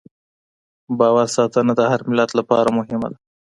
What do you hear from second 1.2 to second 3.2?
ساتنه د هر ملت لپاره مهمه ده.